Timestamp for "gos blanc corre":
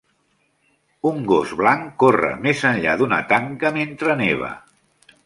1.31-2.31